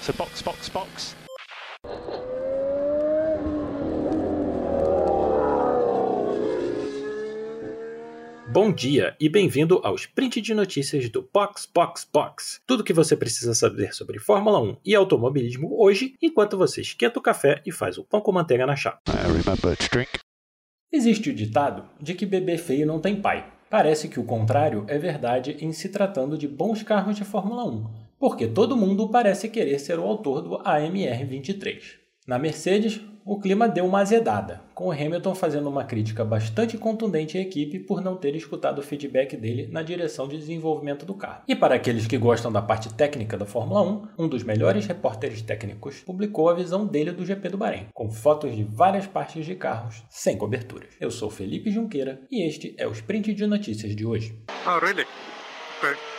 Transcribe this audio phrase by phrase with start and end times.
[0.00, 1.16] So box, box, box.
[8.50, 12.60] Bom dia e bem-vindo ao sprint de notícias do Box Box Box.
[12.66, 17.18] Tudo o que você precisa saber sobre Fórmula 1 e automobilismo hoje, enquanto você esquenta
[17.18, 19.00] o café e faz o pão com manteiga na chapa.
[20.90, 23.52] Existe o ditado de que bebê feio não tem pai.
[23.70, 28.07] Parece que o contrário é verdade em se tratando de bons carros de Fórmula 1,
[28.18, 31.98] porque todo mundo parece querer ser o autor do AMR 23.
[32.26, 37.36] Na Mercedes, o clima deu uma azedada, com o Hamilton fazendo uma crítica bastante contundente
[37.36, 41.42] à equipe por não ter escutado o feedback dele na direção de desenvolvimento do carro.
[41.46, 45.42] E para aqueles que gostam da parte técnica da Fórmula 1, um dos melhores repórteres
[45.42, 49.54] técnicos publicou a visão dele do GP do Bahrein, com fotos de várias partes de
[49.54, 50.94] carros sem coberturas.
[50.98, 54.34] Eu sou Felipe Junqueira e este é o Sprint de Notícias de hoje.
[54.66, 55.06] Oh, really?
[55.82, 56.17] But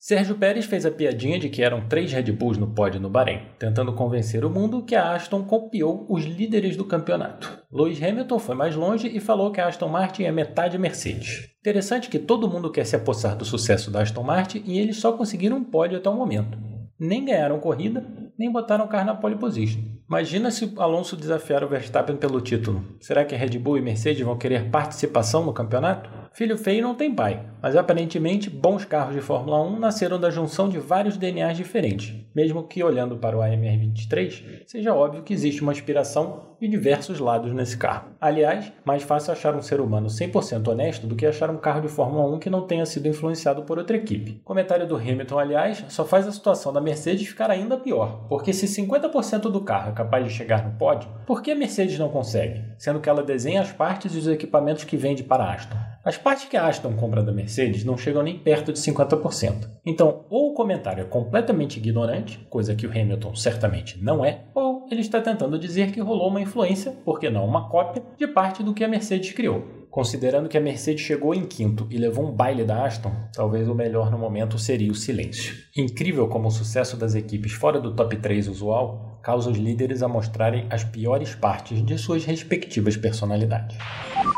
[0.00, 3.40] Sérgio Pérez fez a piadinha de que eram três Red Bulls no pódio no Bahrein,
[3.58, 7.64] tentando convencer o mundo que a Aston copiou os líderes do campeonato.
[7.70, 11.48] Lewis Hamilton foi mais longe e falou que a Aston Martin é metade Mercedes.
[11.58, 15.10] Interessante que todo mundo quer se apossar do sucesso da Aston Martin e eles só
[15.10, 16.56] conseguiram um pódio até o momento.
[16.98, 18.06] Nem ganharam corrida,
[18.38, 19.82] nem botaram o carro na pole position.
[20.08, 22.84] Imagina se Alonso desafiar o Verstappen pelo título.
[23.00, 26.08] Será que Red Bull e Mercedes vão querer participação no campeonato?
[26.38, 30.68] Filho feio não tem pai, mas aparentemente bons carros de Fórmula 1 nasceram da junção
[30.68, 35.72] de vários DNAs diferentes, mesmo que olhando para o AMR23, seja óbvio que existe uma
[35.72, 38.10] inspiração de diversos lados nesse carro.
[38.20, 41.88] Aliás, mais fácil achar um ser humano 100% honesto do que achar um carro de
[41.88, 44.40] Fórmula 1 que não tenha sido influenciado por outra equipe.
[44.44, 48.66] Comentário do Hamilton, aliás, só faz a situação da Mercedes ficar ainda pior, porque se
[48.66, 52.62] 50% do carro é capaz de chegar no pódio, por que a Mercedes não consegue?
[52.78, 55.88] Sendo que ela desenha as partes e os equipamentos que vende para a Aston.
[56.08, 59.68] As partes que a Aston compra da Mercedes não chegam nem perto de 50%.
[59.84, 64.86] Então, ou o comentário é completamente ignorante, coisa que o Hamilton certamente não é, ou
[64.90, 68.62] ele está tentando dizer que rolou uma influência, por que não uma cópia, de parte
[68.62, 69.77] do que a Mercedes criou.
[69.98, 73.74] Considerando que a Mercedes chegou em quinto e levou um baile da Aston, talvez o
[73.74, 75.56] melhor no momento seria o silêncio.
[75.76, 80.06] Incrível como o sucesso das equipes fora do top 3 usual causa os líderes a
[80.06, 83.76] mostrarem as piores partes de suas respectivas personalidades.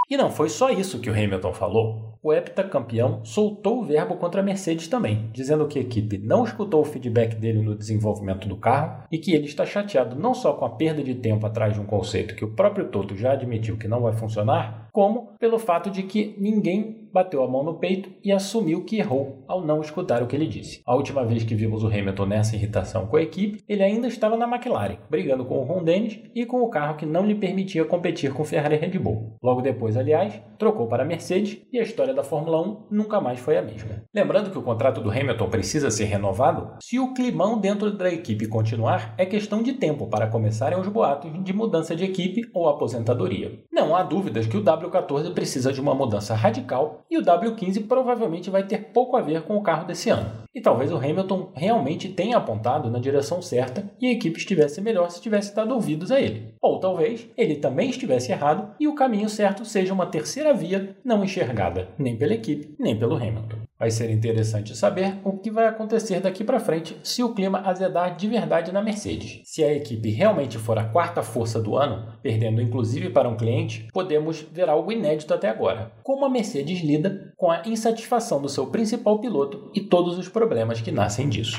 [0.09, 2.19] E não foi só isso que o Hamilton falou.
[2.23, 6.83] O heptacampeão soltou o verbo contra a Mercedes também, dizendo que a equipe não escutou
[6.83, 10.65] o feedback dele no desenvolvimento do carro e que ele está chateado não só com
[10.65, 13.89] a perda de tempo atrás de um conceito que o próprio Toto já admitiu que
[13.89, 18.33] não vai funcionar, como pelo fato de que ninguém bateu a mão no peito e
[18.33, 20.81] assumiu que errou ao não escutar o que ele disse.
[20.87, 24.37] A última vez que vimos o Hamilton nessa irritação com a equipe, ele ainda estava
[24.37, 27.85] na McLaren, brigando com o Ron Dennis e com o carro que não lhe permitia
[27.85, 29.37] competir com Ferrari e Red Bull.
[29.43, 33.39] Logo depois, aliás, trocou para a Mercedes e a história da Fórmula 1 nunca mais
[33.39, 34.03] foi a mesma.
[34.15, 38.47] Lembrando que o contrato do Hamilton precisa ser renovado, se o climão dentro da equipe
[38.47, 43.61] continuar, é questão de tempo para começarem os boatos de mudança de equipe ou aposentadoria.
[43.73, 48.51] Não há dúvidas que o W14 precisa de uma mudança radical e o W15 provavelmente
[48.51, 50.31] vai ter pouco a ver com o carro desse ano.
[50.55, 55.11] E talvez o Hamilton realmente tenha apontado na direção certa e a equipe estivesse melhor
[55.11, 56.55] se tivesse dado ouvidos a ele.
[56.61, 61.23] Ou talvez ele também estivesse errado e o caminho certo seja uma terceira via não
[61.23, 63.70] enxergada nem pela equipe nem pelo Hamilton.
[63.81, 68.15] Vai ser interessante saber o que vai acontecer daqui para frente se o clima azedar
[68.15, 69.41] de verdade na Mercedes.
[69.47, 73.89] Se a equipe realmente for a quarta força do ano, perdendo inclusive para um cliente,
[73.91, 75.93] podemos ver algo inédito até agora.
[76.03, 80.83] Como a Mercedes lida com a insatisfação do seu principal piloto e todos os problemas
[80.83, 81.59] que nascem disso.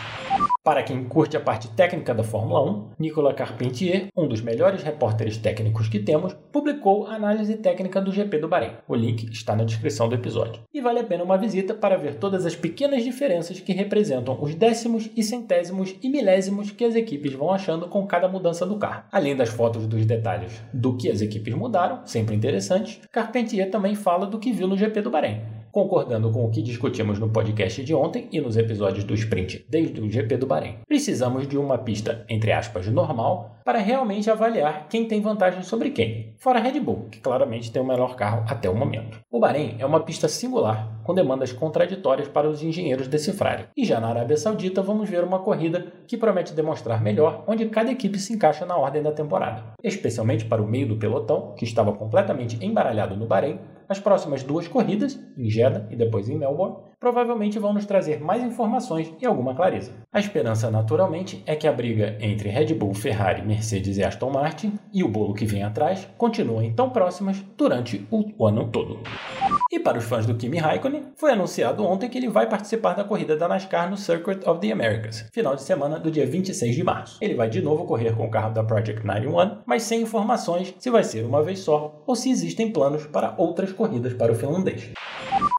[0.63, 5.35] Para quem curte a parte técnica da Fórmula 1, Nicolas Carpentier, um dos melhores repórteres
[5.35, 8.73] técnicos que temos, publicou a análise técnica do GP do Bahrein.
[8.88, 10.61] O link está na descrição do episódio.
[10.72, 14.53] E vale a pena uma visita para ver todas as pequenas diferenças que representam os
[14.53, 19.05] décimos e centésimos e milésimos que as equipes vão achando com cada mudança do carro.
[19.11, 24.28] Além das fotos dos detalhes do que as equipes mudaram, sempre interessantes, Carpentier também fala
[24.28, 25.41] do que viu no GP do Bahrein.
[25.72, 30.02] Concordando com o que discutimos no podcast de ontem e nos episódios do Sprint desde
[30.02, 35.08] o GP do Bahrein, precisamos de uma pista, entre aspas, normal para realmente avaliar quem
[35.08, 38.70] tem vantagem sobre quem, fora a Red Bull, que claramente tem o melhor carro até
[38.70, 39.20] o momento.
[39.32, 43.67] O Bahrein é uma pista singular, com demandas contraditórias para os engenheiros decifrarem.
[43.78, 47.91] E já na Arábia Saudita vamos ver uma corrida que promete demonstrar melhor onde cada
[47.91, 49.64] equipe se encaixa na ordem da temporada.
[49.84, 53.59] Especialmente para o meio do pelotão, que estava completamente embaralhado no Bahrein,
[53.91, 58.43] as próximas duas corridas, em Jeddah e depois em Melbourne, provavelmente vão nos trazer mais
[58.43, 59.91] informações e alguma clareza.
[60.14, 64.79] A esperança, naturalmente, é que a briga entre Red Bull, Ferrari, Mercedes e Aston Martin
[64.93, 68.99] e o bolo que vem atrás continuem tão próximas durante o ano todo.
[69.72, 73.06] E para os fãs do Kimi Raikkonen, foi anunciado ontem que ele vai participar da
[73.06, 76.84] corrida da NASCAR no Circuit of the Americas, final de semana do dia 26 de
[76.84, 77.18] março.
[77.22, 80.90] Ele vai de novo correr com o carro da Project 91, mas sem informações se
[80.90, 84.90] vai ser uma vez só ou se existem planos para outras corridas para o finlandês.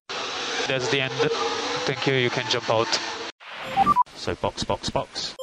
[0.66, 1.14] That's the end.
[1.86, 2.16] Thank you.
[2.16, 2.88] You can jump out.
[4.14, 5.37] So box, box, box.